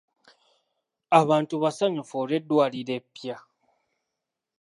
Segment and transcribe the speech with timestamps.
[1.19, 3.37] Abantu basanyufu olw'eddwaliro eppya.